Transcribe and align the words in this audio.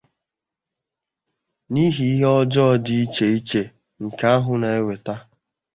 n'ihi 1.71 2.05
ihe 2.13 2.27
ọjọọ 2.39 2.71
dị 2.85 2.95
iche 3.05 3.25
iche 3.37 3.61
nke 4.03 4.25
ahụ 4.35 4.53
na-ewèta 4.61 5.15